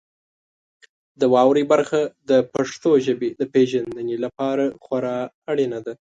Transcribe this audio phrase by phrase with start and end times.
[1.19, 1.99] د واورئ برخه
[2.29, 5.17] د پښتو ژبې د پیژندنې لپاره خورا
[5.51, 5.93] اړینه ده.